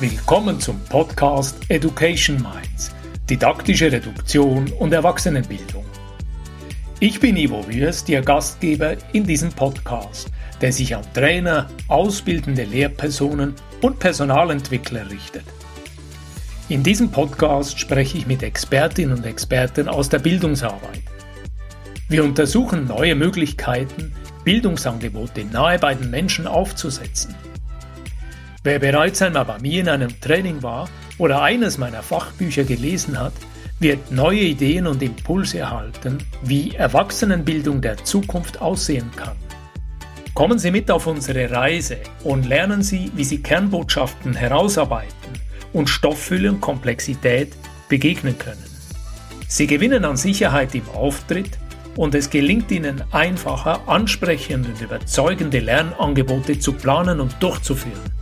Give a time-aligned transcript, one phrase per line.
[0.00, 2.90] Willkommen zum Podcast Education Minds,
[3.28, 5.84] didaktische Reduktion und Erwachsenenbildung.
[7.00, 10.30] Ich bin Ivo Würst, Ihr Gastgeber in diesem Podcast,
[10.62, 15.44] der sich an Trainer, ausbildende Lehrpersonen und Personalentwickler richtet.
[16.70, 21.02] In diesem Podcast spreche ich mit Expertinnen und Experten aus der Bildungsarbeit.
[22.08, 24.14] Wir untersuchen neue Möglichkeiten,
[24.44, 27.34] Bildungsangebote nahe bei den Menschen aufzusetzen–
[28.62, 33.32] Wer bereits einmal bei mir in einem Training war oder eines meiner Fachbücher gelesen hat,
[33.78, 39.36] wird neue Ideen und Impulse erhalten, wie Erwachsenenbildung der Zukunft aussehen kann.
[40.34, 45.32] Kommen Sie mit auf unsere Reise und lernen Sie, wie Sie Kernbotschaften herausarbeiten
[45.72, 47.54] und Stofffülle und Komplexität
[47.88, 48.62] begegnen können.
[49.48, 51.58] Sie gewinnen an Sicherheit im Auftritt
[51.96, 58.19] und es gelingt Ihnen einfacher, ansprechende und überzeugende Lernangebote zu planen und durchzuführen.